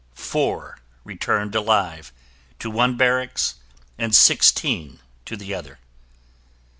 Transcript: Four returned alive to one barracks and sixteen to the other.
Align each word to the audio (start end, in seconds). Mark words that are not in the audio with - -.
Four 0.15 0.79
returned 1.03 1.53
alive 1.53 2.11
to 2.57 2.71
one 2.71 2.97
barracks 2.97 3.57
and 3.99 4.15
sixteen 4.15 4.99
to 5.25 5.37
the 5.37 5.53
other. 5.53 5.77